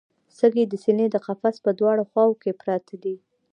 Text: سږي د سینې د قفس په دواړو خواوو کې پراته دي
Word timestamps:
سږي 0.37 0.63
د 0.67 0.73
سینې 0.83 1.07
د 1.11 1.15
قفس 1.25 1.55
په 1.65 1.71
دواړو 1.79 2.03
خواوو 2.09 2.39
کې 2.41 2.57
پراته 2.59 2.95
دي 3.03 3.15